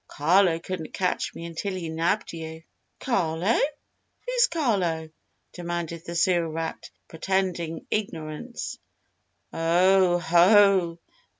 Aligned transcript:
Carlo 0.07 0.57
couldn't 0.57 0.95
catch 0.95 1.35
me 1.35 1.45
until 1.45 1.73
he 1.75 1.87
nabbed 1.87 2.33
you." 2.33 2.63
"Carlo! 2.99 3.55
Who's 4.25 4.47
Carlo!" 4.47 5.11
demanded 5.53 6.05
the 6.07 6.15
Sewer 6.15 6.49
Rat, 6.49 6.89
pretending 7.07 7.85
ignorance. 7.91 8.79
"Oh! 9.53 10.17
Ho!" 10.17 10.97